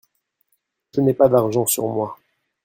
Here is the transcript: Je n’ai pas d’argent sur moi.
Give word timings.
Je 0.95 1.01
n’ai 1.01 1.13
pas 1.13 1.27
d’argent 1.29 1.67
sur 1.67 1.87
moi. 1.87 2.17